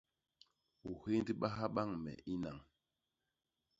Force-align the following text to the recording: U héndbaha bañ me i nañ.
U 0.89 0.91
héndbaha 1.05 1.65
bañ 1.75 1.89
me 2.03 2.11
i 2.31 2.33
nañ. 2.43 2.57